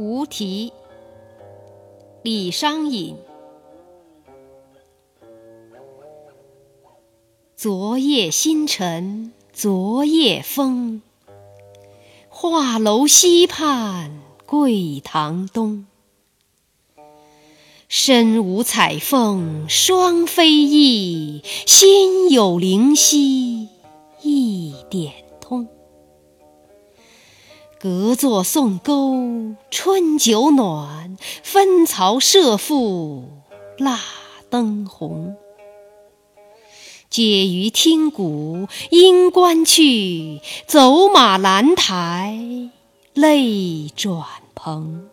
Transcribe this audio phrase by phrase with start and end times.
[0.00, 0.72] 无题，
[2.22, 3.18] 李商隐。
[7.54, 11.02] 昨夜星辰昨夜风，
[12.30, 15.84] 画楼西畔桂堂东。
[17.86, 23.68] 身无彩凤双飞翼，心有灵犀
[24.22, 25.12] 一点
[25.42, 25.68] 通。
[27.82, 33.22] 隔座送钩春酒暖，分曹射覆
[33.78, 33.98] 蜡
[34.50, 35.34] 灯红。
[37.08, 42.70] 解渔听鼓应官去，走马兰台
[43.14, 45.08] 泪转蓬。